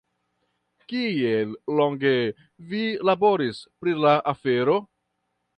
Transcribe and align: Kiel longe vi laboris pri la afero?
Kiel 0.93 1.51
longe 1.81 2.15
vi 2.73 2.81
laboris 3.11 3.63
pri 3.79 3.97
la 4.07 4.19
afero? 4.37 4.83